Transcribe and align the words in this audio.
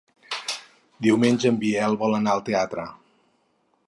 Diumenge 1.07 1.51
en 1.51 1.59
Biel 1.63 1.97
vol 2.05 2.17
anar 2.21 2.33
al 2.37 2.41
teatre. 2.49 2.87